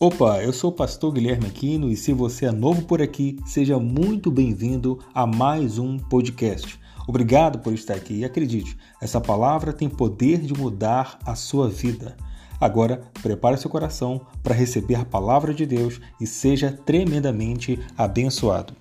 [0.00, 3.80] Opa, eu sou o pastor Guilherme Aquino e se você é novo por aqui, seja
[3.80, 6.78] muito bem-vindo a mais um podcast.
[7.08, 12.16] Obrigado por estar aqui e acredite, essa palavra tem poder de mudar a sua vida.
[12.60, 18.74] Agora, prepare seu coração para receber a palavra de Deus e seja tremendamente abençoado.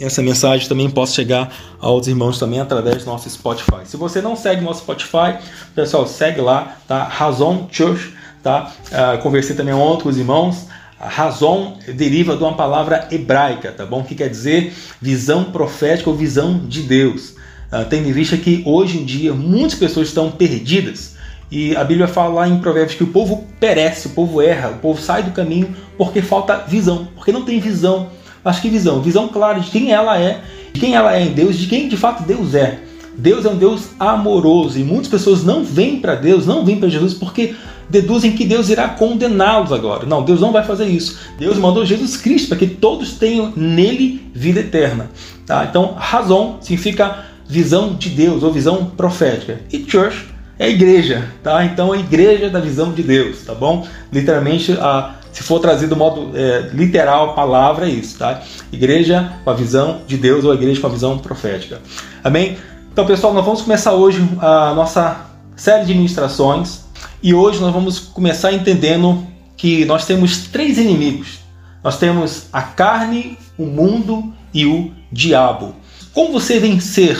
[0.00, 3.84] Essa mensagem também possa chegar aos irmãos também através do nosso Spotify.
[3.84, 5.38] Se você não segue nosso Spotify,
[5.74, 7.04] pessoal, segue lá, tá?
[7.04, 8.72] Razon Church, tá?
[8.86, 10.66] Uh, conversei também ontem com os irmãos.
[10.98, 14.02] A razão deriva de uma palavra hebraica, tá bom?
[14.02, 17.34] Que quer dizer visão profética ou visão de Deus.
[17.70, 21.16] Uh, tendo em vista que hoje em dia muitas pessoas estão perdidas.
[21.50, 24.78] E a Bíblia fala lá em Provérbios que o povo perece, o povo erra, o
[24.78, 28.08] povo sai do caminho porque falta visão, porque não tem visão
[28.44, 29.00] mas que visão?
[29.00, 30.40] Visão clara de quem ela é,
[30.72, 32.80] de quem ela é em Deus, de quem de fato Deus é.
[33.16, 36.88] Deus é um Deus amoroso e muitas pessoas não vêm para Deus, não vêm para
[36.88, 37.54] Jesus porque
[37.88, 40.06] deduzem que Deus irá condená-los agora.
[40.06, 41.18] Não, Deus não vai fazer isso.
[41.38, 45.10] Deus mandou Jesus Cristo para que todos tenham nele vida eterna.
[45.44, 45.66] Tá?
[45.68, 49.60] Então, razão significa visão de Deus ou visão profética.
[49.72, 51.64] E church é igreja, tá?
[51.64, 53.86] Então, a igreja da visão de Deus, tá bom?
[54.12, 58.42] Literalmente, a se for trazido do modo é, literal a palavra, é isso, tá?
[58.72, 61.80] Igreja com a visão de Deus ou igreja com a visão profética.
[62.22, 62.58] Amém?
[62.92, 65.26] Então, pessoal, nós vamos começar hoje a nossa
[65.56, 66.80] série de ministrações
[67.22, 69.26] e hoje nós vamos começar entendendo
[69.56, 71.40] que nós temos três inimigos.
[71.82, 75.74] Nós temos a carne, o mundo e o diabo.
[76.12, 77.18] Como você vencer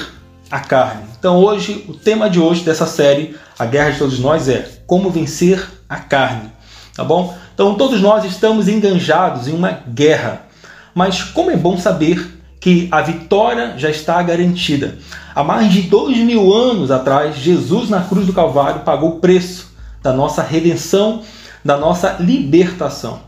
[0.50, 1.04] a carne?
[1.18, 5.10] Então, hoje, o tema de hoje dessa série, A Guerra de Todos Nós, é Como
[5.10, 6.50] Vencer a Carne.
[6.94, 7.36] Tá bom?
[7.60, 10.46] Então todos nós estamos enganjados em uma guerra.
[10.94, 14.96] Mas como é bom saber que a vitória já está garantida.
[15.34, 19.74] Há mais de dois mil anos atrás, Jesus na cruz do Calvário pagou o preço
[20.02, 21.20] da nossa redenção,
[21.62, 23.20] da nossa libertação.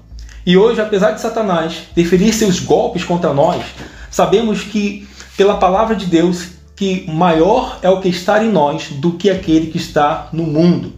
[0.47, 3.63] E hoje, apesar de Satanás deferir seus golpes contra nós,
[4.11, 5.07] sabemos que,
[5.37, 9.67] pela palavra de Deus, que maior é o que está em nós do que aquele
[9.67, 10.95] que está no mundo.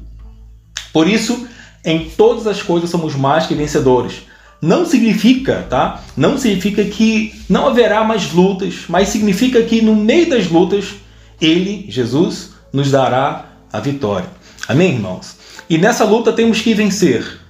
[0.92, 1.48] Por isso,
[1.84, 4.22] em todas as coisas somos mais que vencedores.
[4.60, 6.02] Não significa, tá?
[6.16, 10.94] Não significa que não haverá mais lutas, mas significa que no meio das lutas,
[11.40, 14.28] ele, Jesus, nos dará a vitória.
[14.66, 15.36] Amém, irmãos?
[15.68, 17.40] E nessa luta temos que vencer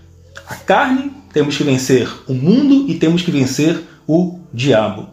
[0.49, 5.09] a carne, temos que vencer o mundo e temos que vencer o diabo.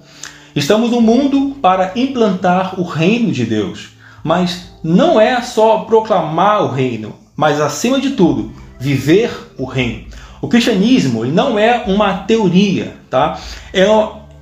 [0.56, 3.90] Estamos no mundo para implantar o reino de Deus,
[4.24, 10.06] mas não é só proclamar o reino, mas acima de tudo, viver o reino.
[10.42, 13.40] O cristianismo ele não é uma teoria, tá?
[13.72, 13.86] É,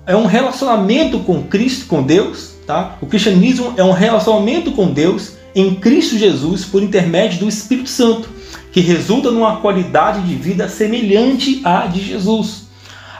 [0.08, 2.96] é um relacionamento com Cristo, com Deus, tá?
[3.02, 8.30] O cristianismo é um relacionamento com Deus em Cristo Jesus por intermédio do Espírito Santo,
[8.72, 12.70] que resulta numa qualidade de vida semelhante à de Jesus.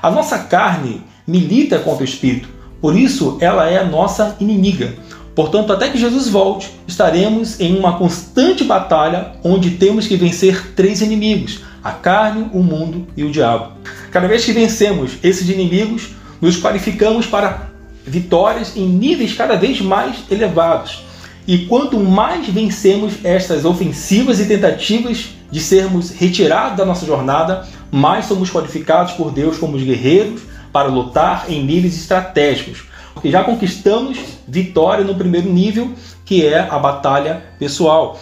[0.02, 2.48] A nossa carne milita contra o Espírito,
[2.80, 4.96] por isso ela é a nossa inimiga.
[5.40, 11.00] Portanto, até que Jesus volte, estaremos em uma constante batalha onde temos que vencer três
[11.00, 13.72] inimigos: a carne, o mundo e o diabo.
[14.12, 16.10] Cada vez que vencemos esses inimigos,
[16.42, 17.70] nos qualificamos para
[18.06, 21.06] vitórias em níveis cada vez mais elevados.
[21.48, 28.26] E quanto mais vencemos estas ofensivas e tentativas de sermos retirados da nossa jornada, mais
[28.26, 30.42] somos qualificados por Deus como guerreiros
[30.74, 35.92] para lutar em níveis estratégicos, porque já conquistamos vitória no primeiro nível,
[36.24, 38.18] que é a batalha pessoal.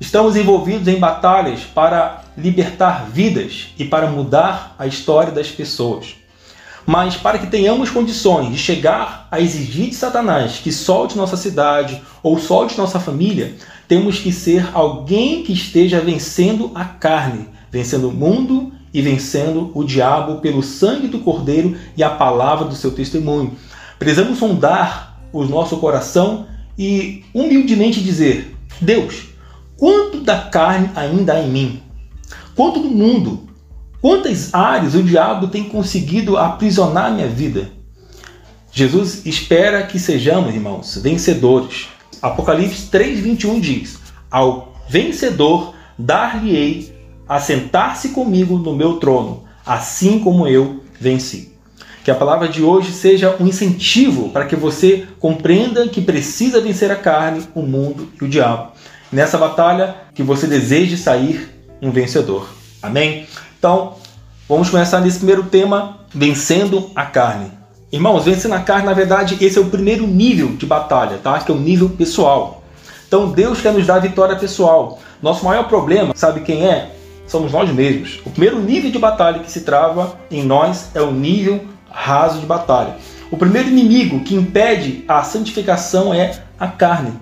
[0.00, 6.16] Estamos envolvidos em batalhas para libertar vidas e para mudar a história das pessoas.
[6.86, 12.02] Mas para que tenhamos condições de chegar a exigir de Satanás que solte nossa cidade
[12.22, 13.54] ou solte nossa família,
[13.86, 19.84] temos que ser alguém que esteja vencendo a carne, vencendo o mundo e vencendo o
[19.84, 23.54] diabo pelo sangue do Cordeiro e a palavra do seu testemunho.
[23.98, 26.46] Precisamos sondar o nosso coração
[26.78, 29.28] e humildemente dizer: Deus,
[29.76, 31.82] quanto da carne ainda há em mim?
[32.54, 33.48] Quanto do mundo?
[34.00, 37.70] Quantas áreas o diabo tem conseguido aprisionar minha vida?
[38.70, 41.88] Jesus espera que sejamos, irmãos, vencedores.
[42.22, 43.98] Apocalipse 3:21 diz:
[44.30, 46.96] Ao vencedor dar-lhe-ei
[47.28, 51.57] a sentar-se comigo no meu trono, assim como eu venci.
[52.04, 56.90] Que a palavra de hoje seja um incentivo para que você compreenda que precisa vencer
[56.90, 58.72] a carne, o mundo e o diabo.
[59.12, 61.50] Nessa batalha, que você deseje sair
[61.80, 62.48] um vencedor.
[62.82, 63.26] Amém?
[63.58, 63.94] Então,
[64.48, 67.50] vamos começar nesse primeiro tema, vencendo a carne.
[67.90, 71.38] Irmãos, vencer na carne, na verdade, esse é o primeiro nível de batalha, tá?
[71.40, 72.62] Que é o nível pessoal.
[73.06, 74.98] Então Deus quer nos dar vitória pessoal.
[75.22, 76.90] Nosso maior problema, sabe quem é?
[77.26, 78.20] Somos nós mesmos.
[78.26, 82.46] O primeiro nível de batalha que se trava em nós é o nível raso de
[82.46, 82.96] batalha.
[83.30, 87.12] O primeiro inimigo que impede a santificação é a carne.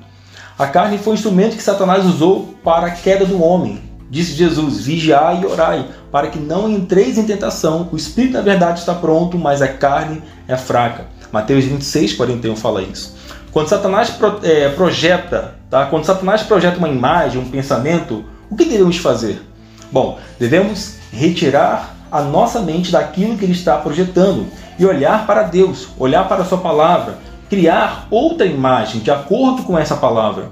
[0.59, 3.83] A carne foi o instrumento que Satanás usou para a queda do homem.
[4.09, 7.89] Disse Jesus: Vigiai e orai, para que não entreis em tentação.
[7.93, 11.07] O espírito, na verdade, está pronto, mas a carne é fraca.
[11.33, 13.17] Mateus 26, 41 fala isso.
[13.53, 15.87] Quando Satanás é, projeta, tá?
[15.87, 19.43] quando Satanás projeta uma imagem, um pensamento, o que devemos fazer?
[19.91, 24.47] Bom, devemos retirar a nossa mente daquilo que ele está projetando
[24.79, 27.19] e olhar para Deus, olhar para a sua palavra,
[27.49, 30.51] criar outra imagem de acordo com essa palavra.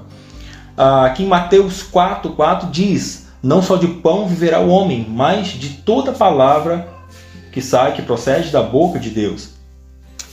[0.77, 5.49] Ah, aqui em Mateus 4, 4 diz: não só de pão viverá o homem, mas
[5.49, 6.87] de toda palavra
[7.51, 9.49] que sai, que procede da boca de Deus.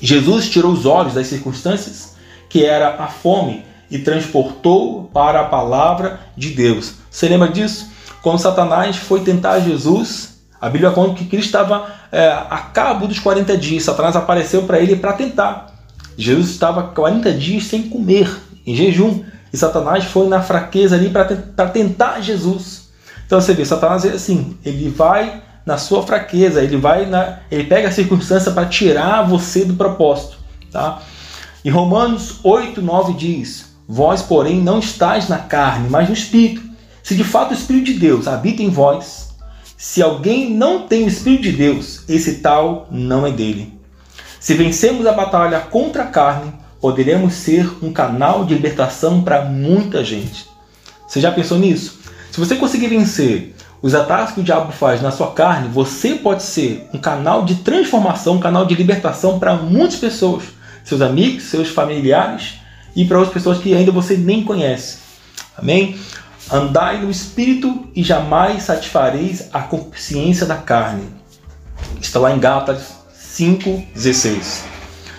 [0.00, 2.16] Jesus tirou os olhos das circunstâncias,
[2.48, 6.94] que era a fome, e transportou para a palavra de Deus.
[7.10, 7.90] Você lembra disso?
[8.22, 10.31] Quando Satanás foi tentar Jesus,
[10.62, 13.82] a Bíblia conta que Cristo estava é, a cabo dos 40 dias.
[13.82, 15.74] Satanás apareceu para ele para tentar.
[16.16, 18.30] Jesus estava 40 dias sem comer,
[18.64, 19.24] em jejum.
[19.52, 22.90] E Satanás foi na fraqueza ali para tentar Jesus.
[23.26, 27.64] Então você vê, Satanás é assim, ele vai na sua fraqueza, ele vai na, ele
[27.64, 30.36] pega a circunstância para tirar você do propósito,
[30.70, 31.00] tá?
[31.64, 36.62] Em Romanos 8, 9 diz: Vós, porém, não estáis na carne, mas no espírito.
[37.02, 39.21] Se de fato o espírito de Deus habita em vós,
[39.82, 43.76] se alguém não tem o espírito de Deus, esse tal não é dele.
[44.38, 50.04] Se vencemos a batalha contra a carne, poderemos ser um canal de libertação para muita
[50.04, 50.46] gente.
[51.04, 51.98] Você já pensou nisso?
[52.30, 56.44] Se você conseguir vencer os ataques que o diabo faz na sua carne, você pode
[56.44, 60.44] ser um canal de transformação, um canal de libertação para muitas pessoas,
[60.84, 62.54] seus amigos, seus familiares
[62.94, 64.98] e para outras pessoas que ainda você nem conhece.
[65.58, 65.98] Amém?
[66.50, 71.04] Andai no espírito e jamais satisfareis a consciência da carne.
[72.00, 74.64] Está lá em Gálatas 5:16.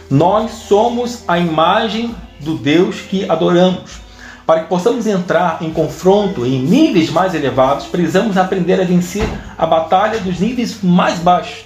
[0.09, 4.03] Nós somos a imagem do Deus que adoramos.
[4.45, 9.27] Para que possamos entrar em confronto em níveis mais elevados, precisamos aprender a vencer
[9.57, 11.65] a batalha dos níveis mais baixos.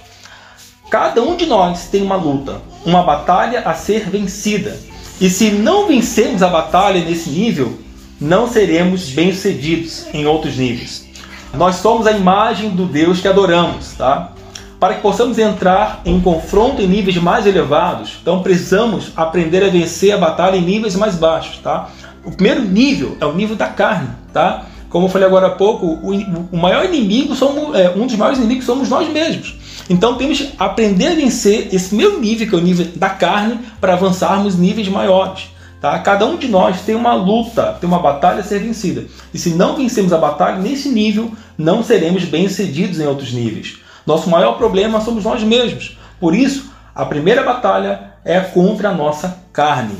[0.88, 4.78] Cada um de nós tem uma luta, uma batalha a ser vencida.
[5.20, 7.78] E se não vencermos a batalha nesse nível,
[8.20, 11.06] não seremos bem-sucedidos em outros níveis.
[11.54, 14.32] Nós somos a imagem do Deus que adoramos, tá?
[14.78, 20.12] Para que possamos entrar em confronto em níveis mais elevados, então precisamos aprender a vencer
[20.12, 21.88] a batalha em níveis mais baixos, tá?
[22.24, 24.66] O primeiro nível é o nível da carne, tá?
[24.88, 26.12] Como eu falei agora há pouco, o,
[26.52, 29.56] o maior inimigo somos, é, um dos maiores inimigos somos nós mesmos.
[29.88, 33.58] Então temos que aprender a vencer esse mesmo nível, que é o nível da carne,
[33.80, 35.50] para avançarmos níveis maiores.
[35.80, 35.98] Tá?
[36.00, 39.06] Cada um de nós tem uma luta, tem uma batalha a ser vencida.
[39.32, 43.78] E se não vencermos a batalha nesse nível, não seremos bem-sucedidos em outros níveis.
[44.04, 45.96] Nosso maior problema somos nós mesmos.
[46.18, 49.96] Por isso, a primeira batalha é contra a nossa carne.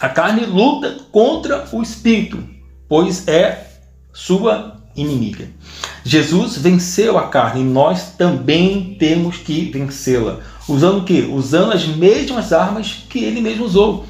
[0.00, 2.42] A carne luta contra o espírito,
[2.88, 3.66] pois é
[4.12, 5.48] sua inimiga.
[6.04, 10.38] Jesus venceu a carne e nós também temos que vencê-la.
[10.68, 11.28] Usando o quê?
[11.30, 14.06] Usando as mesmas armas que ele mesmo usou.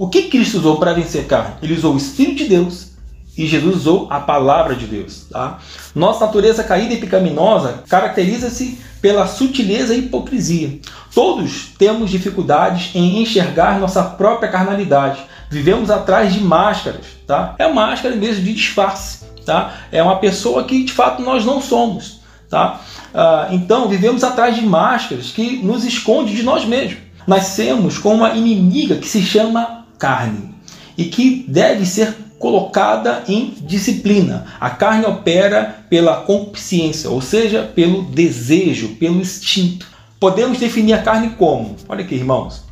[0.00, 1.56] O que Cristo usou para vencer a carne?
[1.62, 2.92] Ele usou o Espírito de Deus
[3.36, 5.26] e Jesus usou a palavra de Deus.
[5.30, 5.58] Tá?
[5.94, 10.80] Nossa natureza caída e pecaminosa caracteriza-se pela sutileza e hipocrisia.
[11.14, 15.20] Todos temos dificuldades em enxergar nossa própria carnalidade.
[15.50, 17.54] Vivemos atrás de máscaras, tá?
[17.58, 19.74] É máscara mesmo de disfarce, tá?
[19.92, 22.80] É uma pessoa que de fato nós não somos, tá?
[23.12, 27.00] Ah, então vivemos atrás de máscaras que nos esconde de nós mesmos.
[27.26, 30.52] Nascemos com uma inimiga que se chama carne
[30.98, 34.46] e que deve ser colocada em disciplina.
[34.58, 39.86] A carne opera pela consciência, ou seja, pelo desejo, pelo instinto.
[40.18, 41.76] Podemos definir a carne como?
[41.88, 42.64] Olha aqui, irmãos.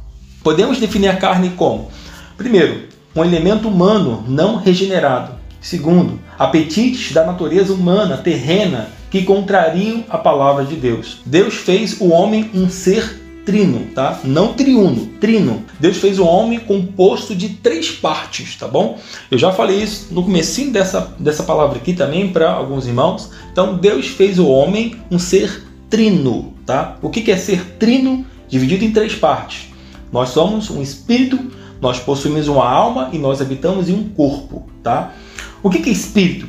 [0.43, 1.89] Podemos definir a carne como
[2.39, 2.85] Primeiro,
[3.17, 5.33] um elemento humano não regenerado.
[5.61, 11.19] Segundo, apetites da natureza humana terrena que contrariam a palavra de Deus.
[11.27, 14.21] Deus fez o homem um ser trino, tá?
[14.25, 15.65] Não triuno, trino.
[15.81, 18.99] Deus fez o homem composto de três partes, tá bom?
[19.31, 23.31] Eu já falei isso no comecinho dessa, dessa palavra aqui também para alguns irmãos.
[23.51, 26.99] Então, Deus fez o homem um ser trino, tá?
[27.01, 28.27] O que é ser trino?
[28.51, 29.69] Dividido em três partes.
[30.13, 31.39] Nós somos um espírito,
[31.81, 35.15] nós possuímos uma alma e nós habitamos em um corpo, tá?
[35.63, 36.47] O que é espírito?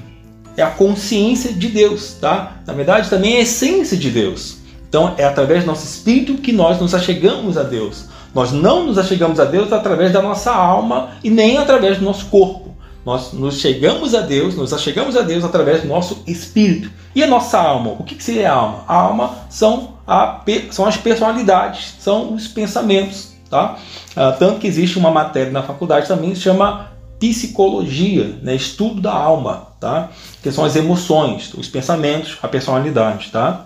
[0.58, 2.62] É a consciência de Deus, tá?
[2.68, 4.59] Na verdade, também é a essência de Deus.
[4.90, 8.06] Então, é através do nosso espírito que nós nos achegamos a Deus.
[8.34, 12.26] Nós não nos achegamos a Deus através da nossa alma e nem através do nosso
[12.26, 12.76] corpo.
[13.06, 16.92] Nós nos chegamos a Deus, nos achegamos a Deus através do nosso espírito.
[17.16, 17.92] E a nossa alma?
[18.00, 18.84] O que seria a alma?
[18.88, 20.42] A alma são, a,
[20.72, 23.34] são as personalidades, são os pensamentos.
[23.50, 23.78] Tá?
[24.16, 28.56] Ah, tanto que existe uma matéria na faculdade também que chama psicologia, né?
[28.56, 30.10] estudo da alma, tá?
[30.42, 33.30] que são as emoções, os pensamentos, a personalidade.
[33.32, 33.66] Tá?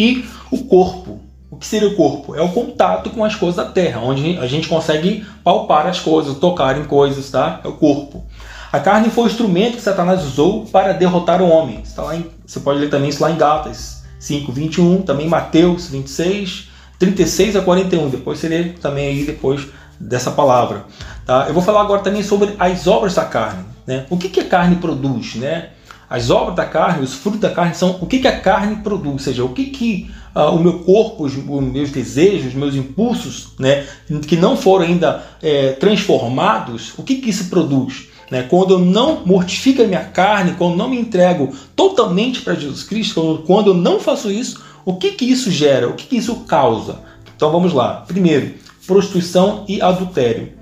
[0.00, 1.20] E o corpo.
[1.50, 2.34] O que seria o corpo?
[2.34, 6.38] É o contato com as coisas da Terra, onde a gente consegue palpar as coisas,
[6.38, 7.60] tocar em coisas, tá?
[7.62, 8.24] É o corpo.
[8.72, 11.80] A carne foi o instrumento que Satanás usou para derrotar o homem.
[11.84, 15.88] Está lá em, você pode ler também isso lá em Gálatas 5, 21, também Mateus
[15.88, 18.08] 26, 36 a 41.
[18.08, 19.66] Depois você lê também aí depois
[20.00, 20.86] dessa palavra.
[21.26, 21.44] Tá?
[21.46, 23.66] Eu vou falar agora também sobre as obras da carne.
[23.86, 24.06] Né?
[24.08, 25.34] O que, que a carne produz?
[25.34, 25.70] Né?
[26.10, 29.12] As obras da carne, os frutos da carne são o que, que a carne produz,
[29.12, 32.74] ou seja, o que, que uh, o meu corpo, os, os, meus desejos, os meus
[32.74, 33.86] impulsos, né,
[34.26, 38.08] que não foram ainda é, transformados, o que, que isso produz?
[38.28, 38.42] Né?
[38.42, 43.44] Quando eu não mortifico a minha carne, quando não me entrego totalmente para Jesus Cristo,
[43.46, 45.88] quando eu não faço isso, o que, que isso gera?
[45.88, 47.02] O que, que isso causa?
[47.36, 48.04] Então vamos lá.
[48.06, 50.54] Primeiro, prostituição e adultério.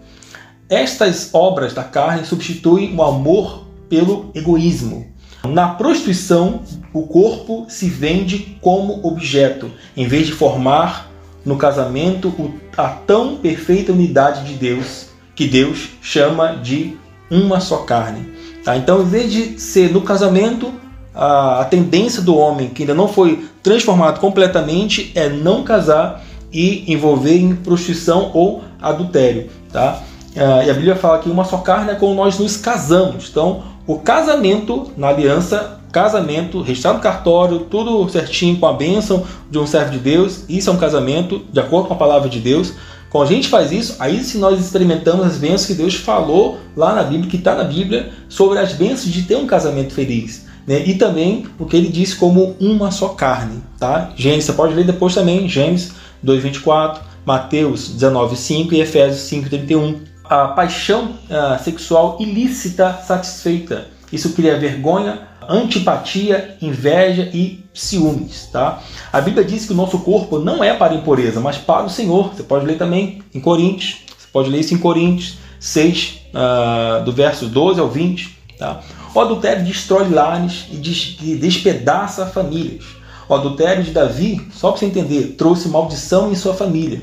[0.69, 5.07] Estas obras da carne substituem o amor pelo egoísmo.
[5.47, 6.61] Na prostituição,
[6.93, 11.11] o corpo se vende como objeto, em vez de formar
[11.45, 16.97] no casamento a tão perfeita unidade de Deus, que Deus chama de
[17.31, 18.29] uma só carne.
[18.65, 18.77] Tá?
[18.77, 20.73] Então, em vez de ser no casamento,
[21.15, 27.37] a, tendência do homem que ainda não foi transformado completamente é não casar e envolver
[27.37, 29.49] em prostituição ou adultério.
[29.73, 30.03] Tá?
[30.37, 33.29] Ah, e a Bíblia fala que uma só carne é quando nós nos casamos.
[33.31, 39.59] Então, o casamento na aliança, casamento, registrar no cartório, tudo certinho com a bênção de
[39.59, 42.75] um servo de Deus, isso é um casamento de acordo com a palavra de Deus.
[43.09, 46.95] Quando a gente faz isso, aí se nós experimentamos as bênçãos que Deus falou lá
[46.95, 50.45] na Bíblia, que está na Bíblia, sobre as bênçãos de ter um casamento feliz.
[50.67, 50.83] Né?
[50.87, 53.63] E também o que ele diz como uma só carne.
[53.79, 54.13] Tá?
[54.15, 55.93] Gênesis, você pode ler depois também, Gênesis
[56.23, 59.97] 2,24, Mateus 19,5 e Efésios 5,31.
[60.29, 63.89] A paixão uh, sexual ilícita satisfeita.
[64.13, 68.81] Isso cria vergonha, antipatia, inveja e ciúmes, tá?
[69.11, 72.35] A Bíblia diz que o nosso corpo não é para impureza, mas para o Senhor.
[72.35, 77.03] Você pode ler também em Coríntios, você pode ler isso em Coríntios 6, uh, ah,
[77.05, 78.81] do verso 12 ao 20, tá?
[79.15, 82.85] O adultério destrói lares e despedaça famílias.
[83.29, 87.03] O adultério de Davi, só para você entender, trouxe maldição em sua família.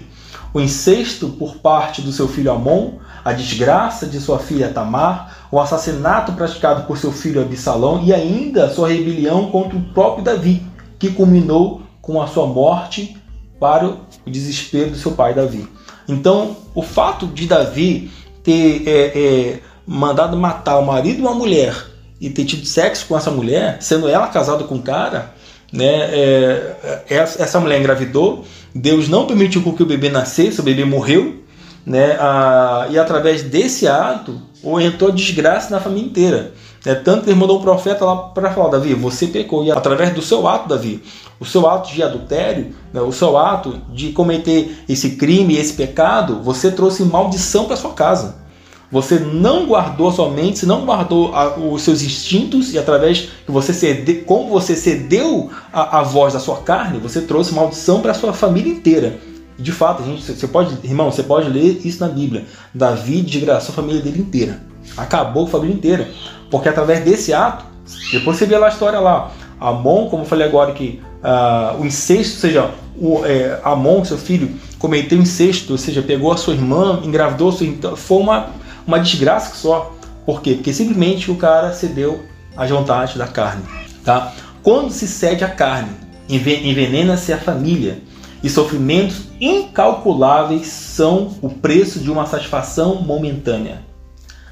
[0.54, 5.60] O incesto por parte do seu filho Amon, a desgraça de sua filha Tamar, o
[5.60, 10.62] assassinato praticado por seu filho Absalão e ainda sua rebelião contra o próprio Davi,
[11.00, 13.18] que culminou com a sua morte
[13.60, 15.68] para o desespero do seu pai Davi.
[16.08, 18.12] Então, o fato de Davi
[18.44, 21.76] ter é, é, mandado matar o marido de uma mulher
[22.22, 25.34] e ter tido sexo com essa mulher, sendo ela casada com o cara,
[25.74, 26.76] né, é,
[27.10, 31.44] é essa mulher engravidou, Deus não permitiu que o bebê nascesse, o bebê morreu,
[31.86, 34.42] né, a, e através desse ato
[34.82, 36.54] entrou desgraça na família inteira.
[36.86, 39.64] É, tanto que ele mandou um profeta lá para falar, Davi, você pecou.
[39.64, 41.02] E através do seu ato, Davi,
[41.40, 46.42] o seu ato de adultério, né, o seu ato de cometer esse crime, esse pecado,
[46.44, 48.46] você trouxe maldição para sua casa.
[48.92, 53.30] Você não guardou a sua mente, você não guardou a, os seus instintos e através
[53.46, 58.00] que você cede, como você cedeu a, a voz da sua carne, você trouxe maldição
[58.00, 59.18] para a sua família inteira.
[59.58, 62.46] De fato, gente, você pode, irmão, você pode ler isso na Bíblia.
[62.74, 64.62] Davi desgraçou a família dele inteira.
[64.98, 66.10] Acabou a família inteira.
[66.52, 67.66] Porque através desse ato,
[68.12, 69.32] depois você vê lá a história lá.
[69.60, 74.18] Amon, como eu falei agora, que uh, o incesto, ou seja, o, é, Amon, seu
[74.18, 78.48] filho, cometeu incesto, ou seja, pegou a sua irmã, engravidou, sua, então, foi uma,
[78.86, 79.94] uma desgraça só.
[80.26, 80.54] Por quê?
[80.56, 82.24] Porque simplesmente o cara cedeu
[82.58, 83.64] às vontades da carne.
[84.04, 84.34] Tá?
[84.62, 85.92] Quando se cede à carne,
[86.28, 88.00] envenena-se a família
[88.46, 93.82] e sofrimentos incalculáveis são o preço de uma satisfação momentânea.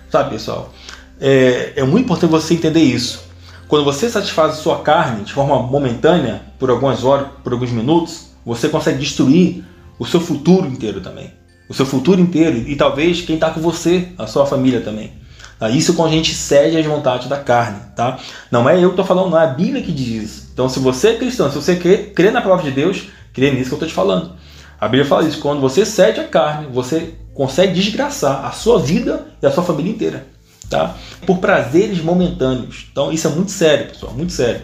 [0.09, 0.73] Sabe, pessoal?
[1.21, 3.21] É, é muito importante você entender isso.
[3.67, 8.67] Quando você satisfaz sua carne de forma momentânea, por algumas horas, por alguns minutos, você
[8.67, 9.63] consegue destruir
[10.00, 11.31] o seu futuro inteiro também.
[11.69, 15.13] O seu futuro inteiro e talvez quem está com você, a sua família também.
[15.59, 15.69] Tá?
[15.69, 17.79] Isso quando a gente cede às vontades da carne.
[17.95, 18.17] Tá?
[18.50, 20.50] Não é eu que estou falando, não é a Bíblia que diz isso.
[20.51, 23.69] Então, se você é cristão, se você crê, crê na palavra de Deus, crê nisso
[23.69, 24.33] que eu estou te falando.
[24.79, 25.39] A Bíblia fala isso.
[25.39, 29.91] Quando você cede a carne, você consegue desgraçar a sua vida e a sua família
[29.91, 30.27] inteira.
[30.69, 30.95] Tá?
[31.25, 32.87] Por prazeres momentâneos.
[32.91, 34.61] Então, isso é muito sério, pessoal, muito sério.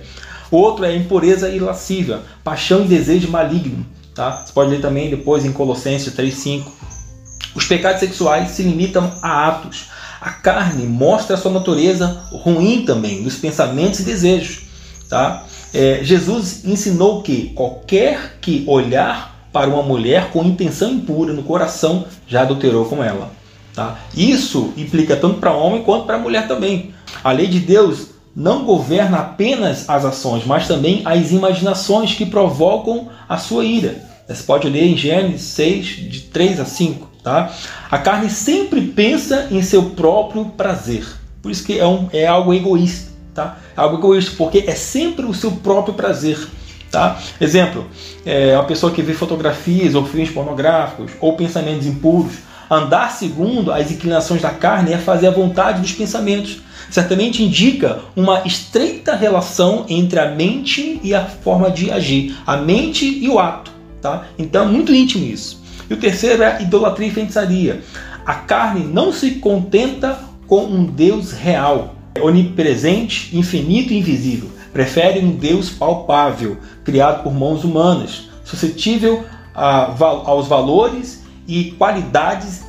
[0.52, 3.86] Outro é impureza e lascívia, paixão e desejo maligno.
[4.16, 4.44] Tá?
[4.46, 6.64] Você pode ler também depois em Colossenses 3,5.
[7.56, 9.90] Os pecados sexuais se limitam a atos.
[10.20, 14.64] A carne mostra a sua natureza ruim também, dos pensamentos e desejos.
[15.08, 15.46] Tá?
[15.74, 22.06] É, Jesus ensinou que qualquer que olhar para uma mulher com intenção impura no coração
[22.28, 23.32] já adulterou com ela.
[23.74, 24.00] Tá?
[24.16, 26.94] Isso implica tanto para homem quanto para mulher também.
[27.24, 33.10] A lei de Deus não governa apenas as ações, mas também as imaginações que provocam
[33.28, 34.04] a sua ira.
[34.28, 37.10] Você pode ler em Gênesis 6, de 3 a 5.
[37.24, 37.52] Tá?
[37.90, 41.06] A carne sempre pensa em seu próprio prazer.
[41.42, 43.10] Por isso que é, um, é algo egoísta.
[43.34, 43.58] Tá?
[43.80, 46.38] Algo egoísta, porque é sempre o seu próprio prazer.
[46.92, 47.18] Tá?
[47.40, 47.88] Exemplo,
[48.26, 52.34] é uma pessoa que vê fotografias ou filmes pornográficos ou pensamentos impuros.
[52.70, 56.62] Andar segundo as inclinações da carne é fazer a vontade dos pensamentos.
[56.92, 63.06] Certamente indica uma estreita relação entre a mente e a forma de agir, a mente
[63.06, 63.72] e o ato.
[64.02, 64.26] Tá?
[64.38, 65.62] Então é muito íntimo isso.
[65.90, 67.82] E o terceiro é idolatria e feitiçaria.
[68.26, 74.50] A carne não se contenta com um Deus real, onipresente, infinito e invisível.
[74.72, 79.24] Prefere um Deus palpável, criado por mãos humanas, suscetível
[79.54, 79.94] a,
[80.26, 82.64] aos valores e qualidades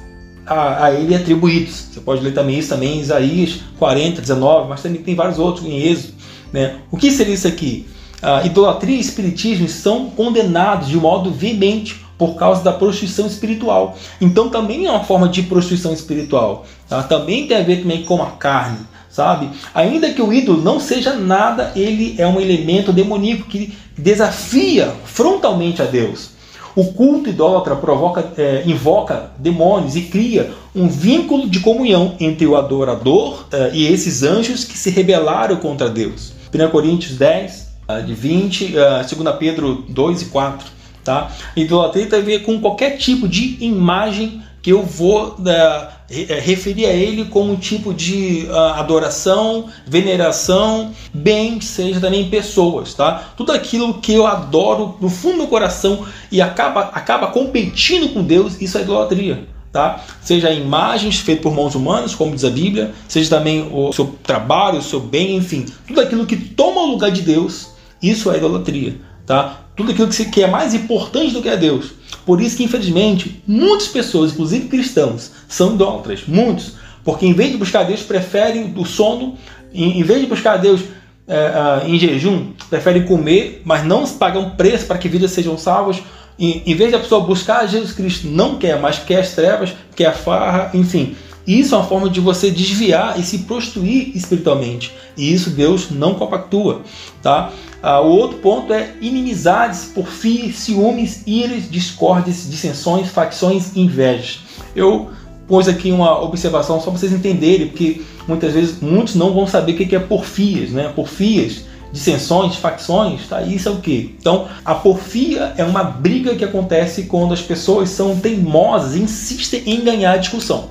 [0.46, 1.88] a, a, ele atribuídos.
[1.92, 5.66] Você pode ler também isso também em Isaías 40, 19, mas também tem vários outros
[5.66, 6.14] em Êxodo.
[6.52, 6.76] Né?
[6.90, 7.86] O que seria isso aqui?
[8.22, 13.96] A idolatria e espiritismo são condenados de modo veemente por causa da prostituição espiritual.
[14.20, 16.66] Então também é uma forma de prostituição espiritual.
[16.86, 17.02] Tá?
[17.02, 18.80] Também tem a ver também com a carne,
[19.20, 19.50] sabe?
[19.74, 25.82] Ainda que o ídolo não seja nada, ele é um elemento demoníaco que desafia frontalmente
[25.82, 26.30] a Deus.
[26.74, 32.56] O culto idólatra provoca, é, invoca demônios e cria um vínculo de comunhão entre o
[32.56, 36.32] adorador é, e esses anjos que se rebelaram contra Deus.
[36.54, 40.66] 1 Coríntios 10, é, de 20, 2 Pedro 2 e 4.
[41.04, 41.30] Tá?
[41.56, 46.00] Idolatria tem a ver com qualquer tipo de imagem que eu vou uh,
[46.42, 53.32] referir a ele como um tipo de uh, adoração, veneração, bem seja também pessoas, tá?
[53.36, 58.60] Tudo aquilo que eu adoro no fundo do coração e acaba, acaba competindo com Deus,
[58.60, 59.46] isso é idolatria.
[59.72, 60.04] Tá?
[60.20, 64.80] Seja imagens feitas por mãos humanas, como diz a Bíblia, seja também o seu trabalho,
[64.80, 67.68] o seu bem, enfim, tudo aquilo que toma o lugar de Deus,
[68.02, 68.96] isso é idolatria.
[69.30, 69.60] Tá?
[69.76, 71.92] Tudo aquilo que é mais importante do que é Deus.
[72.26, 76.22] Por isso que, infelizmente, muitas pessoas, inclusive cristãos, são idólatras.
[76.26, 76.72] Muitos.
[77.04, 79.38] Porque em vez de buscar Deus, preferem o sono,
[79.72, 80.80] em, vez de buscar Deus
[81.28, 86.02] é, em jejum, preferem comer, mas não pagam preço para que vidas sejam salvas.
[86.36, 90.06] Em, em vez da pessoa buscar Jesus Cristo, não quer, mas quer as trevas, quer
[90.06, 91.14] a farra, enfim.
[91.46, 94.92] Isso é uma forma de você desviar e se prostituir espiritualmente.
[95.16, 96.82] E isso Deus não compactua.
[97.22, 97.52] Tá?
[97.82, 104.40] Ah, o outro ponto é inimizades, porfias, ciúmes, iras, discórdias, dissensões, facções e invejas.
[104.76, 105.10] Eu
[105.48, 109.72] pus aqui uma observação só para vocês entenderem, porque muitas vezes muitos não vão saber
[109.72, 110.92] o que é porfias, né?
[110.94, 113.42] Porfias, dissensões, facções, tá?
[113.42, 114.14] Isso é o que?
[114.18, 119.80] Então, a porfia é uma briga que acontece quando as pessoas são teimosas, insistem em
[119.82, 120.68] ganhar a discussão,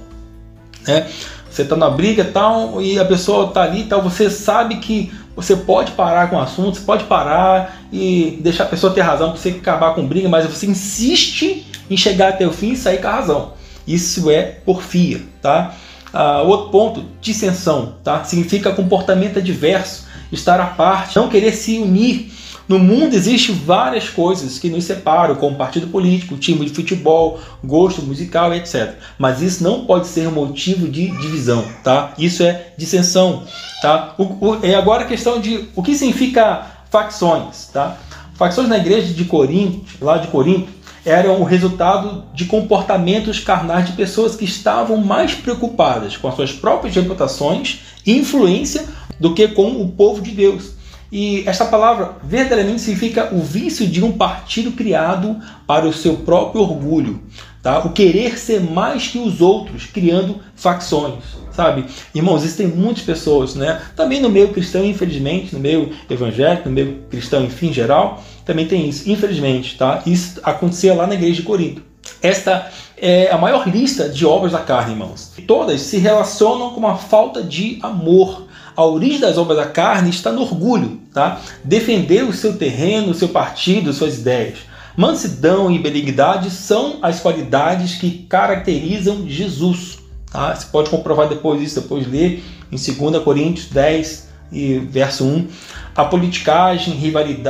[0.90, 1.08] né?
[1.50, 5.56] Você está na briga tal e a pessoa está ali tal, você sabe que você
[5.56, 9.40] pode parar com o assunto, você pode parar e deixar a pessoa ter razão para
[9.40, 13.08] você acabar com briga, mas você insiste em chegar até o fim e sair com
[13.08, 13.54] a razão.
[13.88, 15.74] Isso é porfia, tá?
[16.14, 18.24] Ah, outro ponto, dissensão, tá?
[18.24, 22.32] Significa comportamento adverso, estar à parte, não querer se unir
[22.70, 28.04] no mundo existem várias coisas que nos separam, como partido político, time de futebol, gosto
[28.04, 28.94] musical, etc.
[29.18, 32.14] Mas isso não pode ser motivo de divisão, tá?
[32.16, 33.44] Isso é dissensão,
[33.82, 34.14] tá?
[34.20, 37.98] O, o, é agora a questão de o que significa facções, tá?
[38.36, 40.70] Facções na igreja de Corinto, lá de Corinto,
[41.04, 46.52] eram o resultado de comportamentos carnais de pessoas que estavam mais preocupadas com as suas
[46.52, 48.86] próprias reputações e influência
[49.20, 50.78] do que com o povo de Deus.
[51.12, 56.62] E esta palavra verdadeiramente significa o vício de um partido criado para o seu próprio
[56.62, 57.22] orgulho,
[57.64, 57.80] tá?
[57.80, 61.86] O querer ser mais que os outros, criando facções, sabe?
[62.14, 63.82] Irmãos, existem muitas pessoas, né?
[63.96, 68.88] Também no meio cristão, infelizmente, no meio evangélico, no meio cristão, enfim, geral, também tem
[68.88, 70.04] isso, infelizmente, tá?
[70.06, 71.82] Isso acontecia lá na igreja de Corinto.
[72.22, 75.32] Esta é a maior lista de obras da carne, irmãos.
[75.48, 78.48] Todas se relacionam com uma falta de amor
[78.80, 81.42] a origem das obras da carne está no orgulho, tá?
[81.66, 84.60] Defender o seu terreno, o seu partido, suas ideias.
[84.96, 90.00] Mansidão e benignidade são as qualidades que caracterizam Jesus.
[90.32, 90.56] Tá?
[90.56, 95.48] Você pode comprovar depois isso, depois ler em 2 Coríntios 10 e verso 1.
[95.94, 96.98] A politicagem,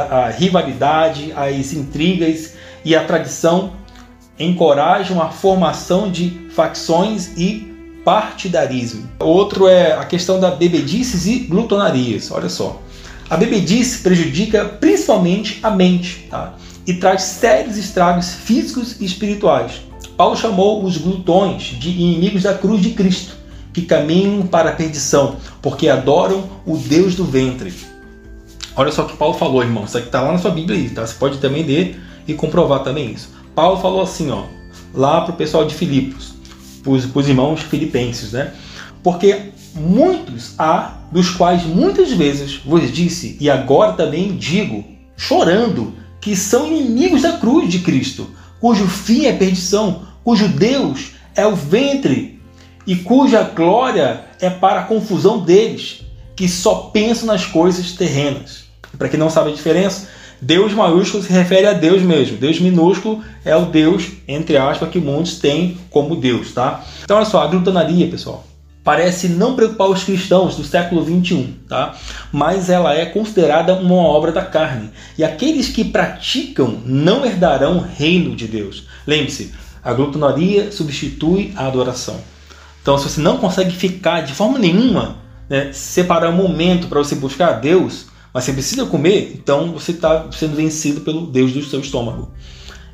[0.09, 3.73] a rivalidade as intrigas e a tradição
[4.39, 7.68] encorajam a formação de facções e
[8.09, 9.07] partidarismo.
[9.19, 12.31] Outro é a questão da bebedices e glutonarias.
[12.31, 12.81] Olha só.
[13.29, 16.55] A bebedice prejudica principalmente a mente tá?
[16.87, 19.73] e traz sérios estragos físicos e espirituais.
[20.17, 23.35] Paulo chamou os glutões de inimigos da cruz de Cristo,
[23.71, 27.71] que caminham para a perdição, porque adoram o Deus do ventre.
[28.75, 29.83] Olha só o que Paulo falou, irmão.
[29.83, 31.05] Isso aqui está lá na sua Bíblia tá?
[31.05, 33.29] Você pode também ler e comprovar também isso.
[33.53, 34.45] Paulo falou assim, ó,
[34.95, 36.28] lá para o pessoal de Filipos,
[36.83, 38.53] para os irmãos filipenses, né?
[39.03, 44.83] Porque muitos há, dos quais muitas vezes vos disse, e agora também digo,
[45.15, 51.45] chorando, que são inimigos da cruz de Cristo, cujo fim é perdição, cujo Deus é
[51.45, 52.39] o ventre
[52.85, 56.01] e cuja glória é para a confusão deles,
[56.35, 58.65] que só pensam nas coisas terrenas.
[58.97, 60.09] Para quem não sabe a diferença,
[60.41, 62.37] Deus maiúsculo se refere a Deus mesmo.
[62.37, 66.83] Deus minúsculo é o Deus, entre aspas, que muitos têm como Deus, tá?
[67.03, 68.45] Então, olha só, a glutonaria, pessoal,
[68.83, 71.95] parece não preocupar os cristãos do século 21, tá?
[72.31, 74.89] Mas ela é considerada uma obra da carne.
[75.17, 78.87] E aqueles que praticam não herdarão o reino de Deus.
[79.05, 82.17] Lembre-se, a glutonaria substitui a adoração.
[82.81, 85.17] Então, se você não consegue ficar de forma nenhuma,
[85.49, 89.91] né, separar um momento para você buscar a Deus, mas você precisa comer, então você
[89.91, 92.31] está sendo vencido pelo Deus do seu estômago.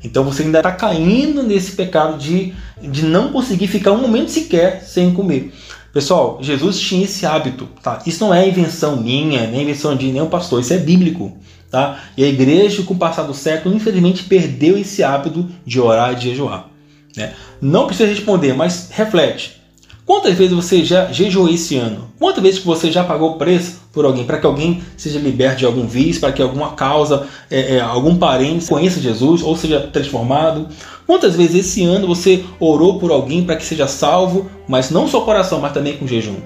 [0.02, 4.82] Então você ainda está caindo nesse pecado de, de não conseguir ficar um momento sequer
[4.82, 5.52] sem comer.
[5.92, 8.02] Pessoal, Jesus tinha esse hábito, tá?
[8.06, 11.36] Isso não é invenção minha, nem invenção de nenhum pastor, isso é bíblico,
[11.70, 12.04] tá?
[12.16, 16.16] E a igreja, com o passar do século, infelizmente perdeu esse hábito de orar e
[16.16, 16.68] de jejuar.
[17.16, 17.32] Né?
[17.60, 19.62] Não precisa responder, mas reflete.
[20.06, 22.08] Quantas vezes você já jejuou esse ano?
[22.16, 25.84] Quantas vezes você já pagou preço por alguém para que alguém seja liberto de algum
[25.84, 30.68] vício, para que alguma causa, é, é, algum parente conheça Jesus ou seja transformado?
[31.08, 35.22] Quantas vezes esse ano você orou por alguém para que seja salvo, mas não só
[35.22, 36.36] coração, mas também com jejum?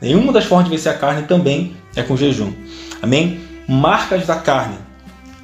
[0.00, 2.50] Nenhuma das formas de vencer a carne também é com jejum.
[3.02, 3.40] Amém?
[3.68, 4.78] Marcas da carne.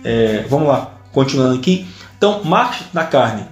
[0.03, 1.87] É, vamos lá, continuando aqui.
[2.17, 3.45] Então, marcas da carne.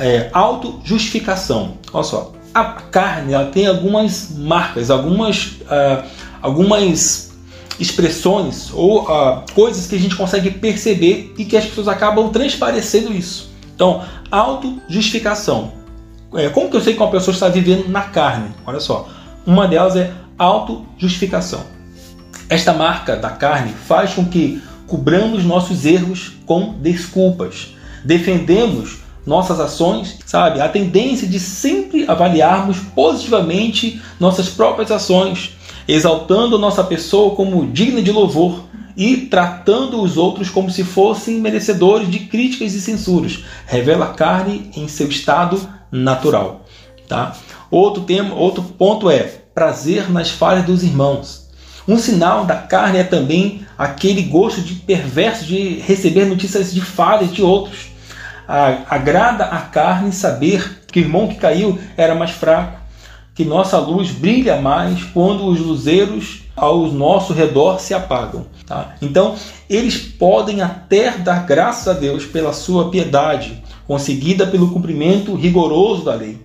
[0.00, 1.78] É, auto-justificação.
[1.92, 6.04] Olha só a carne ela tem algumas marcas, algumas, uh,
[6.40, 7.32] algumas
[7.78, 13.12] expressões ou uh, coisas que a gente consegue perceber e que as pessoas acabam transparecendo
[13.12, 13.50] isso.
[13.74, 15.72] Então, autojustificação.
[16.34, 18.50] É, como que eu sei que uma pessoa está vivendo na carne?
[18.66, 19.08] Olha só,
[19.46, 21.64] uma delas é autojustificação.
[22.48, 27.74] Esta marca da carne faz com que cobramos nossos erros com desculpas.
[28.04, 30.60] Defendemos nossas ações, sabe?
[30.60, 35.56] A tendência de sempre avaliarmos positivamente nossas próprias ações,
[35.86, 38.64] exaltando nossa pessoa como digna de louvor
[38.96, 43.44] e tratando os outros como se fossem merecedores de críticas e censuras.
[43.66, 46.64] Revela a carne em seu estado natural,
[47.08, 47.36] tá?
[47.70, 49.20] Outro tema, outro ponto é
[49.54, 51.42] prazer nas falhas dos irmãos.
[51.86, 57.32] Um sinal da carne é também aquele gosto de perverso de receber notícias de falhas
[57.32, 57.91] de outros
[58.88, 62.80] agrada a carne saber que o irmão que caiu era mais fraco,
[63.34, 68.46] que nossa luz brilha mais quando os luzeiros ao nosso redor se apagam.
[68.66, 68.94] Tá?
[69.00, 69.34] Então,
[69.70, 76.14] eles podem até dar graças a Deus pela sua piedade, conseguida pelo cumprimento rigoroso da
[76.14, 76.38] lei.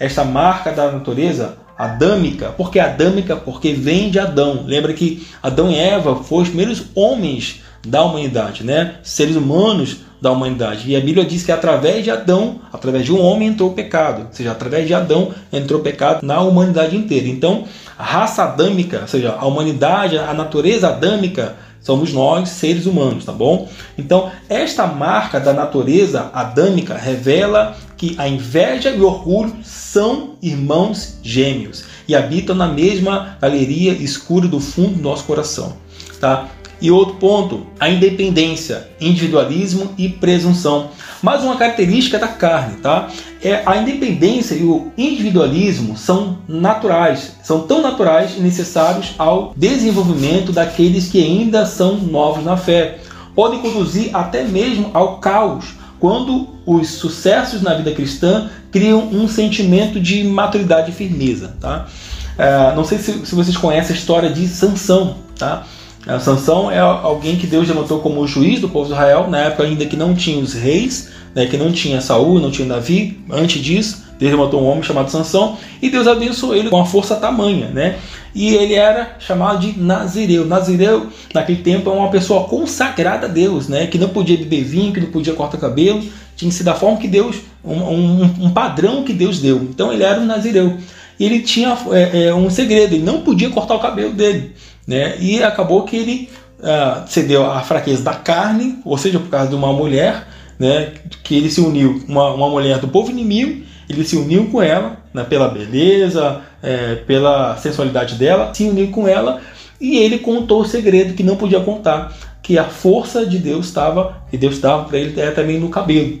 [0.00, 4.64] Esta marca da natureza adâmica, porque adâmica porque vem de Adão.
[4.66, 8.96] Lembra que Adão e Eva foram os primeiros homens da humanidade, né?
[9.02, 10.88] Seres humanos da humanidade.
[10.88, 14.26] E a Bíblia diz que através de Adão, através de um homem entrou o pecado,
[14.28, 17.26] ou seja, através de Adão entrou o pecado na humanidade inteira.
[17.26, 17.64] Então,
[17.98, 23.32] a raça adâmica, ou seja, a humanidade, a natureza adâmica, somos nós, seres humanos, tá
[23.32, 23.68] bom?
[23.98, 31.18] Então, esta marca da natureza adâmica revela que a inveja e o orgulho são irmãos
[31.20, 35.72] gêmeos e habitam na mesma galeria escura do fundo do nosso coração,
[36.20, 36.46] tá?
[36.82, 40.90] E outro ponto, a independência, individualismo e presunção.
[41.22, 43.08] Mais uma característica da carne, tá?
[43.40, 50.50] É a independência e o individualismo são naturais, são tão naturais e necessários ao desenvolvimento
[50.50, 52.98] daqueles que ainda são novos na fé.
[53.32, 60.00] Podem conduzir até mesmo ao caos, quando os sucessos na vida cristã criam um sentimento
[60.00, 61.86] de maturidade e firmeza, tá?
[62.32, 65.64] Uh, não sei se, se vocês conhecem a história de Sansão, tá?
[66.06, 69.62] A Sansão é alguém que Deus levantou como juiz do povo de Israel, na época
[69.62, 73.20] ainda que não tinha os reis, né, que não tinha Saul, não tinha Davi.
[73.30, 77.14] Antes disso, Deus levantou um homem chamado Sansão e Deus abençoou ele com uma força
[77.16, 77.96] tamanha, né?
[78.34, 80.46] E ele era chamado de Nazireu.
[80.46, 83.86] Nazireu, naquele tempo, é uma pessoa consagrada a Deus, né?
[83.86, 86.02] Que não podia beber vinho, que não podia cortar cabelo,
[86.36, 89.58] tinha que ser da forma que Deus, um, um, um padrão que Deus deu.
[89.58, 90.78] Então ele era um nazireu.
[91.18, 94.52] E ele tinha é, é, um segredo, ele não podia cortar o cabelo dele.
[94.86, 95.16] Né?
[95.20, 99.54] E acabou que ele uh, cedeu à fraqueza da carne, ou seja, por causa de
[99.54, 100.26] uma mulher,
[100.58, 100.92] né,
[101.22, 104.98] que ele se uniu, uma, uma mulher do povo inimigo, ele se uniu com ela,
[105.12, 109.40] né, pela beleza, é, pela sensualidade dela, se uniu com ela
[109.80, 114.22] e ele contou o segredo que não podia contar, que a força de Deus estava,
[114.32, 116.20] e Deus dava para ele também no cabelo.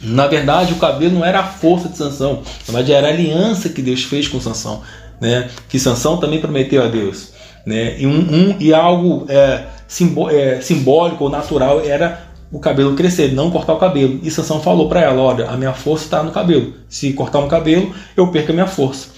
[0.00, 3.68] Na verdade, o cabelo não era a força de Sansão, na verdade era a aliança
[3.68, 4.82] que Deus fez com Sansão,
[5.20, 5.48] né?
[5.68, 7.31] Que Sansão também prometeu a Deus,
[7.66, 7.98] né?
[7.98, 13.32] E, um, um e algo é, simbó é, simbólico ou natural era o cabelo crescer,
[13.32, 14.20] não cortar o cabelo.
[14.22, 16.74] E Sansão falou para ela: Olha, a minha força está no cabelo.
[16.88, 19.08] Se cortar um cabelo, eu perco a minha força.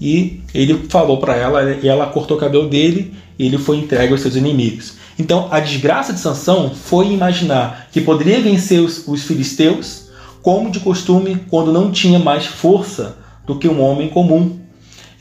[0.00, 4.12] E ele falou para ela, e ela cortou o cabelo dele, e ele foi entregue
[4.12, 4.94] aos seus inimigos.
[5.18, 10.08] Então, a desgraça de Sansão foi imaginar que poderia vencer os, os filisteus,
[10.42, 14.58] como de costume, quando não tinha mais força do que um homem comum.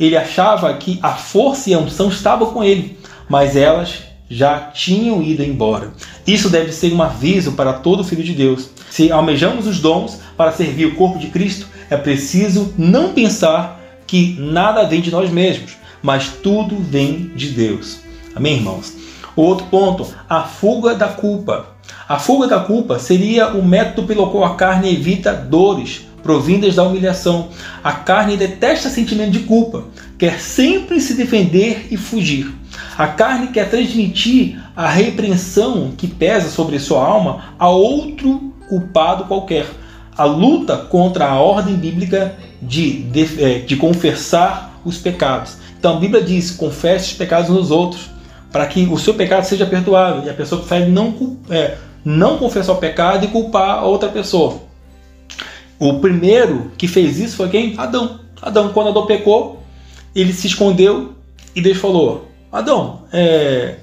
[0.03, 2.97] Ele achava que a força e a unção estavam com ele,
[3.29, 5.93] mas elas já tinham ido embora.
[6.27, 8.69] Isso deve ser um aviso para todo filho de Deus.
[8.89, 14.35] Se almejamos os dons para servir o corpo de Cristo, é preciso não pensar que
[14.37, 17.99] nada vem de nós mesmos, mas tudo vem de Deus.
[18.35, 18.93] Amém, irmãos?
[19.37, 21.77] Outro ponto, a fuga da culpa.
[22.09, 26.83] A fuga da culpa seria o método pelo qual a carne evita dores provindas da
[26.83, 27.49] humilhação.
[27.83, 29.83] A carne detesta sentimento de culpa,
[30.17, 32.51] quer sempre se defender e fugir.
[32.97, 39.67] A carne quer transmitir a repreensão que pesa sobre sua alma a outro culpado qualquer.
[40.15, 45.57] A luta contra a ordem bíblica de, de, é, de confessar os pecados.
[45.77, 48.09] Então a Bíblia diz: confesse os pecados nos outros,
[48.51, 50.25] para que o seu pecado seja perdoado.
[50.25, 54.61] E a pessoa prefere não, é, não confessar o pecado e culpar a outra pessoa.
[55.83, 57.73] O primeiro que fez isso foi quem?
[57.77, 58.21] Adão.
[58.41, 59.61] Adão, quando Adão pecou,
[60.15, 61.11] ele se escondeu
[61.53, 63.79] e Deus falou: Adão, é,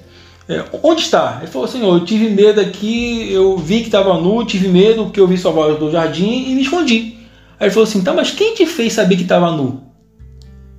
[0.49, 1.37] é, onde está?
[1.43, 5.19] Ele falou: Senhor, eu tive medo aqui, eu vi que estava nu, tive medo que
[5.19, 7.17] eu vi sua voz do jardim e me escondi.
[7.59, 9.83] Aí ele falou assim: tá, mas quem te fez saber que estava nu?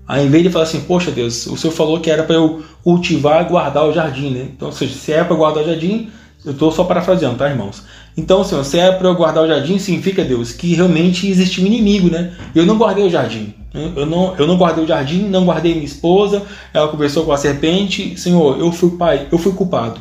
[0.09, 2.65] Aí, em vez de falar assim, poxa Deus, o Senhor falou que era para eu
[2.83, 4.49] cultivar e guardar o jardim, né?
[4.57, 6.11] Então, ou seja, se é para guardar o jardim,
[6.45, 7.85] eu estou só parafraseando, tá, irmãos?
[8.17, 11.67] Então, Senhor, se é para eu guardar o jardim, significa, Deus, que realmente existe um
[11.67, 12.33] inimigo, né?
[12.55, 13.55] Eu não guardei o jardim.
[13.75, 16.43] Eu não, eu não guardei o jardim, não guardei minha esposa.
[16.75, 18.19] Ela conversou com a serpente.
[18.21, 19.99] Senhor, eu fui pai, eu fui culpado.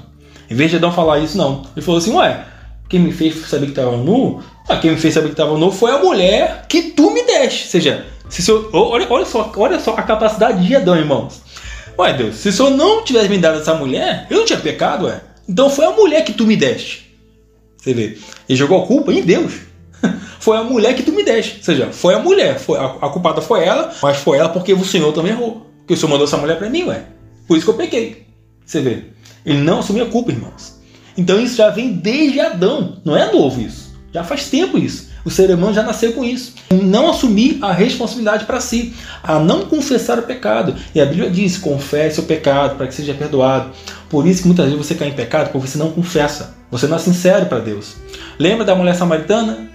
[0.50, 1.62] Em vez de Adão falar isso, não.
[1.74, 2.43] Ele falou assim: Ué,
[2.89, 4.41] quem me fez saber que estava nu?
[4.67, 7.63] Ah, quem me fez saber que estava nu foi a mulher que tu me deste.
[7.63, 11.41] Ou seja, se senhor, olha, olha, só, olha só a capacidade de Adão, irmãos.
[11.97, 15.06] Ué, Deus, se o senhor não tivesse me dado essa mulher, eu não tinha pecado,
[15.06, 15.21] ué.
[15.47, 17.11] Então foi a mulher que tu me deste.
[17.82, 18.17] Você vê.
[18.48, 19.54] Ele jogou a culpa em Deus.
[20.39, 21.58] foi a mulher que tu me deste.
[21.58, 22.60] Ou seja, foi a mulher.
[22.60, 25.65] Foi, a, a culpada foi ela, mas foi ela porque o Senhor também errou.
[25.80, 27.06] Porque o Senhor mandou essa mulher para mim, ué.
[27.48, 28.28] Por isso que eu pequei.
[28.63, 29.06] Você vê.
[29.44, 30.80] Ele não assumiu a culpa, irmãos.
[31.17, 33.02] Então isso já vem desde Adão.
[33.04, 33.91] Não é novo isso.
[34.13, 35.10] Já faz tempo isso.
[35.26, 36.54] O ser humano já nasceu com isso.
[36.72, 40.76] Não assumir a responsabilidade para si, a não confessar o pecado.
[40.94, 43.72] E a Bíblia diz: confesse o pecado para que seja perdoado.
[44.10, 46.61] Por isso que muitas vezes você cai em pecado porque você não confessa.
[46.71, 47.97] Você não é sincero para Deus.
[48.39, 49.69] Lembra da mulher samaritana?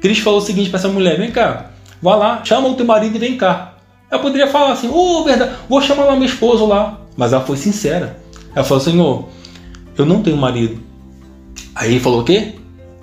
[0.00, 3.16] Cristo falou o seguinte para essa mulher: vem cá, vá lá, chama o teu marido
[3.16, 3.74] e vem cá.
[4.10, 7.00] Ela poderia falar assim: ô, oh, verdade, vou chamar lá meu esposo lá.
[7.16, 8.18] Mas ela foi sincera.
[8.54, 9.28] Ela falou: Senhor,
[9.96, 10.78] eu não tenho marido.
[11.74, 12.54] Aí ele falou o quê?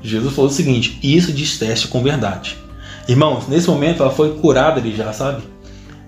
[0.02, 2.58] Jesus falou o seguinte: Isso diz teste com verdade.
[3.08, 5.44] Irmãos, nesse momento ela foi curada ali já, sabe?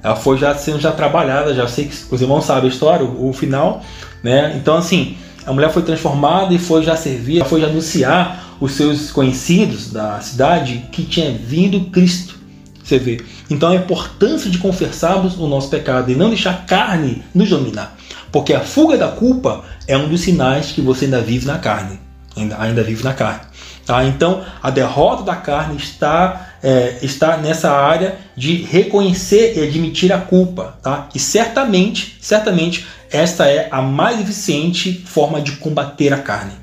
[0.01, 3.29] Ela foi já sendo já trabalhada, já sei que os irmãos sabem a história, o,
[3.29, 3.81] o final,
[4.21, 4.53] né?
[4.55, 9.11] Então assim, a mulher foi transformada e foi já servir, foi já anunciar os seus
[9.11, 12.39] conhecidos da cidade que tinha vindo Cristo.
[12.83, 13.21] Você vê.
[13.49, 17.95] Então a importância de confessarmos o nosso pecado e não deixar a carne nos dominar.
[18.31, 21.99] Porque a fuga da culpa é um dos sinais que você ainda vive na carne.
[22.35, 23.41] Ainda, ainda vive na carne.
[23.85, 24.03] Tá?
[24.05, 30.17] Então, a derrota da carne está, é, está nessa área de reconhecer e admitir a
[30.17, 30.77] culpa.
[30.81, 31.09] Tá?
[31.13, 36.53] E certamente, certamente, esta é a mais eficiente forma de combater a carne.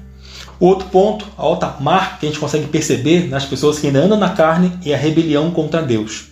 [0.58, 4.18] Outro ponto, a outra marca que a gente consegue perceber nas pessoas que ainda andam
[4.18, 6.24] na carne é a rebelião contra Deus.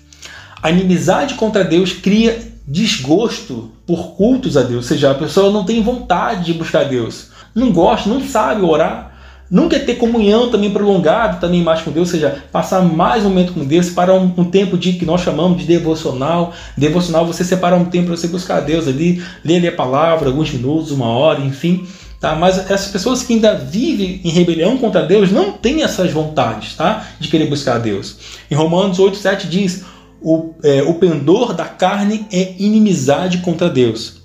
[0.60, 5.64] A inimizade contra Deus cria desgosto por cultos a Deus, ou seja, a pessoa não
[5.64, 9.07] tem vontade de buscar Deus, não gosta, não sabe orar,
[9.50, 13.30] não quer ter comunhão também prolongada também mais com Deus, ou seja, passar mais um
[13.30, 16.52] momento com Deus para um, um, tempo de que nós chamamos de devocional.
[16.76, 20.52] Devocional, você separa um tempo para você buscar Deus ali, ler ali a palavra, alguns
[20.52, 21.86] minutos, uma hora, enfim.
[22.20, 22.34] Tá?
[22.34, 27.06] Mas essas pessoas que ainda vivem em rebelião contra Deus não têm essas vontades tá?
[27.18, 28.18] de querer buscar Deus.
[28.50, 29.84] Em Romanos 8,7 diz:
[30.20, 34.20] o, é, o pendor da carne é inimizade contra Deus,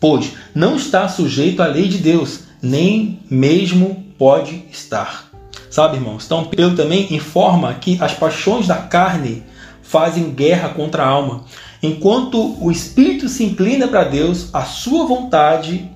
[0.00, 5.32] pois não está sujeito à lei de Deus, nem mesmo pode estar.
[5.68, 6.26] Sabe, irmãos?
[6.26, 9.42] Então, Pedro também informa que as paixões da carne
[9.82, 11.42] fazem guerra contra a alma.
[11.82, 15.90] Enquanto o espírito se inclina para Deus, a sua vontade,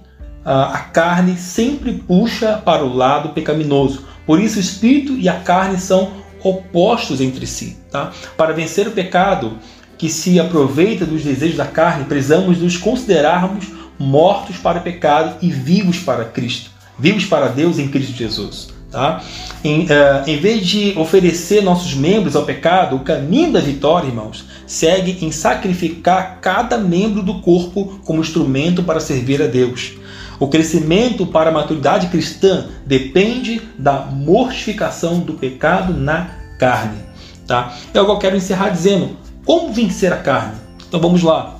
[0.45, 4.05] a carne sempre puxa para o lado pecaminoso.
[4.27, 6.11] Por isso, o espírito e a carne são
[6.43, 7.77] opostos entre si.
[7.93, 8.11] Tá?
[8.37, 9.57] Para vencer o pecado
[9.97, 15.49] que se aproveita dos desejos da carne, precisamos nos considerarmos mortos para o pecado e
[15.49, 18.69] vivos para Cristo, vivos para Deus em Cristo Jesus.
[18.91, 19.23] Tá?
[19.65, 19.89] Em, uh,
[20.27, 25.31] em vez de oferecer nossos membros ao pecado, o caminho da vitória, irmãos, segue em
[25.31, 29.95] sacrificar cada membro do corpo como instrumento para servir a Deus.
[30.39, 36.99] O crescimento para a maturidade cristã depende da mortificação do pecado na carne.
[37.47, 37.75] Tá?
[37.89, 40.57] O que eu quero encerrar dizendo: como vencer a carne?
[40.89, 41.59] Então vamos lá.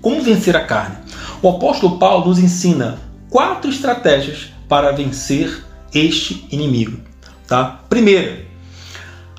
[0.00, 0.96] Como vencer a carne?
[1.40, 2.98] O apóstolo Paulo nos ensina
[3.30, 6.96] quatro estratégias para vencer este inimigo.
[7.46, 7.82] Tá?
[7.90, 8.46] Primeira,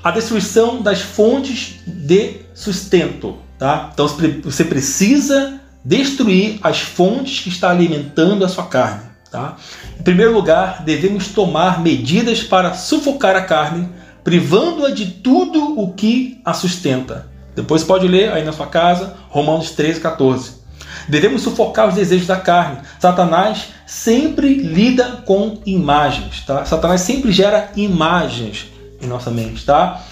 [0.00, 3.38] a destruição das fontes de sustento.
[3.58, 3.90] Tá?
[3.92, 4.06] Então
[4.44, 9.10] você precisa destruir as fontes que está alimentando a sua carne.
[9.28, 9.56] Tá?
[9.98, 13.88] Em primeiro lugar, devemos tomar medidas para sufocar a carne,
[14.22, 17.28] privando-a de tudo o que a sustenta.
[17.56, 20.63] Depois pode ler aí na sua casa Romanos 13, 14.
[21.08, 22.78] Devemos sufocar os desejos da carne.
[22.98, 26.64] Satanás sempre lida com imagens, tá?
[26.64, 28.66] Satanás sempre gera imagens
[29.02, 30.02] em nossa mente, tá?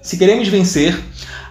[0.00, 0.98] Se queremos vencer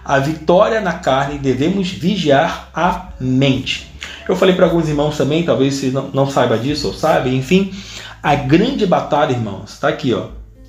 [0.04, 3.90] a vitória na carne, devemos vigiar a mente.
[4.28, 7.72] Eu falei para alguns irmãos também, talvez você não, não saiba disso ou saiba, enfim,
[8.22, 10.28] a grande batalha, irmãos, está aqui, ó,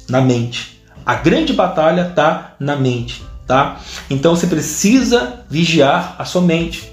[0.09, 0.81] na mente.
[1.05, 3.79] A grande batalha está na mente, tá?
[4.09, 6.92] Então você precisa vigiar a sua mente.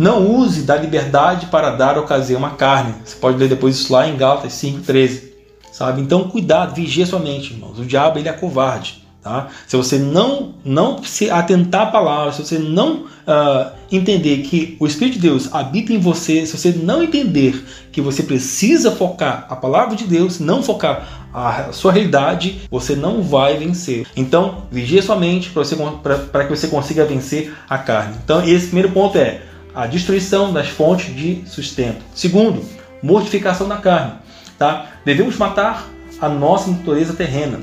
[0.00, 2.94] Não use da liberdade para dar ocasião à carne.
[3.04, 5.24] Você pode ler depois isso lá em Gálatas 5:13,
[5.70, 6.00] sabe?
[6.00, 7.78] Então cuidado, vigie sua mente, irmãos.
[7.78, 9.04] O diabo ele é covarde.
[9.22, 9.48] Tá?
[9.66, 14.86] Se você não, não se atentar à palavra, se você não uh, entender que o
[14.86, 19.54] Espírito de Deus habita em você, se você não entender que você precisa focar a
[19.54, 24.06] palavra de Deus, não focar a sua realidade, você não vai vencer.
[24.16, 28.16] Então, vigie sua mente para que você consiga vencer a carne.
[28.24, 32.02] Então, esse primeiro ponto é a destruição das fontes de sustento.
[32.14, 32.64] Segundo,
[33.02, 34.14] mortificação da carne.
[34.58, 34.86] Tá?
[35.04, 35.88] Devemos matar
[36.20, 37.60] a nossa natureza terrena.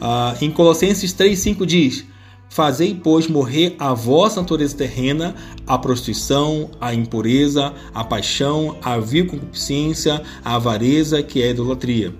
[0.00, 2.04] Ah, em Colossenses 3,5 diz:
[2.48, 5.34] Fazei, pois, morrer a vossa natureza terrena,
[5.66, 12.12] a prostituição, a impureza, a paixão, a vil concupiscência, a avareza, que é a idolatria.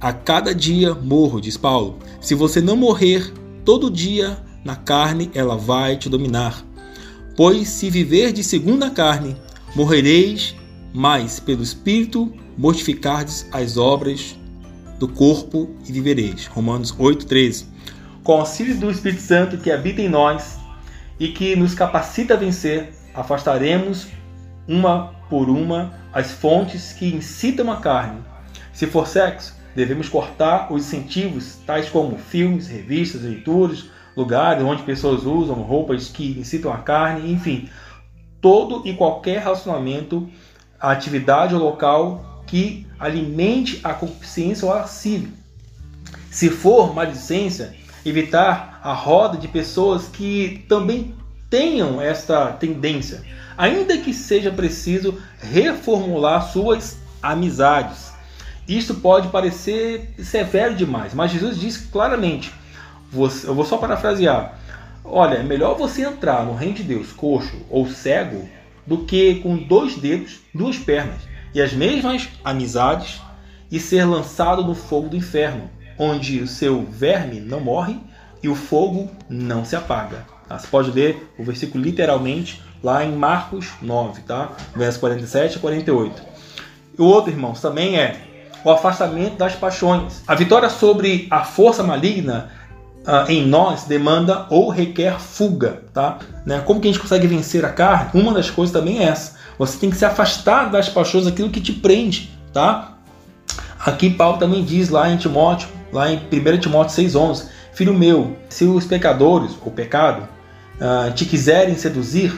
[0.00, 1.98] A cada dia morro, diz Paulo.
[2.20, 3.32] Se você não morrer
[3.64, 6.62] todo dia na carne, ela vai te dominar.
[7.36, 9.36] Pois se viver de segunda carne,
[9.74, 10.54] morrereis,
[10.92, 14.36] mas pelo Espírito mortificardes as obras
[15.00, 16.46] do corpo e vivereis.
[16.46, 17.64] Romanos 8,13.
[18.22, 20.58] Com o auxílio do Espírito Santo que habita em nós
[21.18, 24.06] e que nos capacita a vencer, afastaremos
[24.68, 28.20] uma por uma as fontes que incitam a carne.
[28.72, 35.24] Se for sexo, devemos cortar os incentivos, tais como filmes, revistas, leituras, lugares onde pessoas
[35.24, 37.68] usam roupas que incitam a carne, enfim,
[38.40, 40.28] todo e qualquer relacionamento,
[40.78, 45.30] atividade ou local que alimente a concupiscência ou a lascívia.
[46.30, 47.74] Se for maledicência,
[48.04, 51.14] evitar a roda de pessoas que também
[51.48, 53.22] tenham esta tendência,
[53.56, 58.12] ainda que seja preciso reformular suas amizades.
[58.68, 62.52] Isto pode parecer severo demais, mas Jesus diz claramente
[63.14, 64.58] você, eu vou só parafrasear.
[65.04, 68.48] Olha, é melhor você entrar no reino de Deus coxo ou cego
[68.86, 71.20] do que com dois dedos, duas pernas
[71.54, 73.20] e as mesmas amizades
[73.70, 77.98] e ser lançado no fogo do inferno, onde o seu verme não morre
[78.42, 80.26] e o fogo não se apaga.
[80.48, 80.58] Tá?
[80.58, 84.52] Você pode ler o versículo literalmente lá em Marcos 9, tá?
[84.74, 86.22] verso 47 a 48.
[86.98, 88.20] E o outro, irmãos, também é
[88.64, 90.22] o afastamento das paixões.
[90.26, 92.50] A vitória sobre a força maligna
[93.06, 96.18] uh, em nós demanda ou requer fuga, tá?
[96.44, 96.62] Né?
[96.64, 98.20] Como que a gente consegue vencer a carne?
[98.20, 99.34] Uma das coisas também é essa.
[99.58, 102.94] Você tem que se afastar das paixões, daquilo que te prende, tá?
[103.78, 108.64] Aqui Paulo também diz lá em Timóteo, lá em 1 Timóteo 6,11: Filho meu, se
[108.64, 110.26] os pecadores, ou pecado,
[110.76, 112.32] uh, te quiserem seduzir,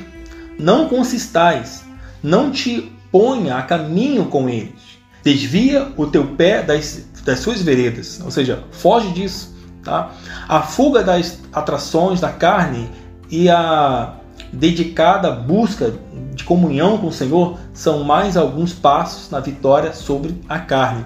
[0.59, 1.85] não consistais,
[2.23, 4.97] não te ponha a caminho com eles.
[5.23, 9.56] Desvia o teu pé das, das suas veredas, ou seja, foge disso.
[9.87, 10.11] Tá?
[10.49, 12.91] A fuga das atrações da carne
[13.31, 14.15] e a
[14.53, 15.95] dedicada busca
[16.35, 21.05] de comunhão com o Senhor são mais alguns passos na vitória sobre a carne.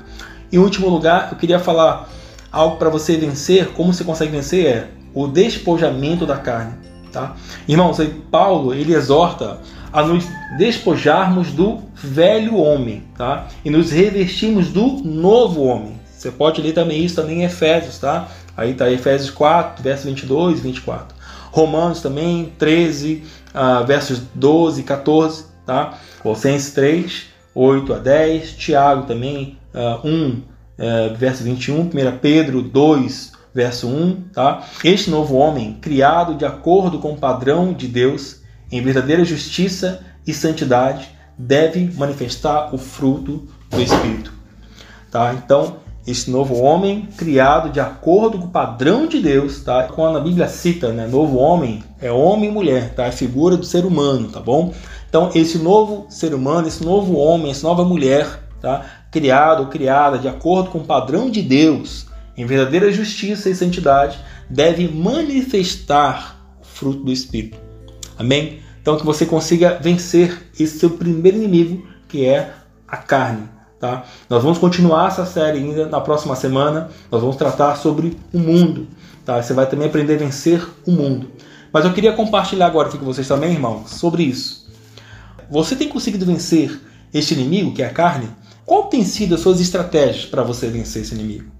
[0.51, 2.09] Em último lugar, eu queria falar
[2.51, 6.73] algo para você vencer, como você consegue vencer é o despojamento da carne,
[7.13, 7.37] tá?
[7.69, 7.99] Irmãos,
[8.31, 9.59] Paulo, ele exorta
[9.93, 10.25] a nos
[10.57, 13.47] despojarmos do velho homem, tá?
[13.63, 16.01] E nos revestirmos do novo homem.
[16.21, 18.29] Você pode ler também isso também em Efésios, tá?
[18.61, 21.17] Aí tá Efésios 4, versos 22 e 24.
[21.51, 25.99] Romanos também 13, uh, versos 12 e 14, tá?
[26.23, 27.23] Colossenses 3,
[27.55, 30.43] 8 a 10, Tiago também uh, 1, uh,
[31.17, 31.91] verso 21, 1
[32.21, 34.63] Pedro 2, verso 1, tá?
[34.85, 40.35] Este novo homem, criado de acordo com o padrão de Deus, em verdadeira justiça e
[40.35, 41.09] santidade,
[41.39, 44.35] deve manifestar o fruto do Espírito.
[45.11, 45.33] Tá?
[45.33, 45.79] Então,
[46.11, 49.85] esse novo homem criado de acordo com o padrão de Deus, tá?
[49.85, 53.07] Quando a Bíblia cita, né, novo homem, é homem e mulher, tá?
[53.07, 54.73] É figura do ser humano, tá bom?
[55.09, 58.85] Então, esse novo ser humano, esse novo homem, essa nova mulher, tá?
[59.11, 62.07] Criado ou criada de acordo com o padrão de Deus,
[62.37, 67.59] em verdadeira justiça e santidade, deve manifestar o fruto do Espírito.
[68.19, 68.61] Amém?
[68.81, 72.53] Então, que você consiga vencer esse seu primeiro inimigo, que é
[72.89, 73.60] a carne.
[73.81, 74.05] Tá?
[74.29, 76.91] Nós vamos continuar essa série ainda na próxima semana.
[77.11, 78.87] Nós vamos tratar sobre o mundo.
[79.25, 79.43] Tá?
[79.43, 81.31] Você vai também aprender a vencer o mundo.
[81.73, 84.69] Mas eu queria compartilhar agora aqui com vocês também, irmãos, sobre isso.
[85.51, 86.79] Você tem conseguido vencer
[87.13, 88.29] este inimigo, que é a carne?
[88.67, 91.60] Qual tem sido as suas estratégias para você vencer esse inimigo?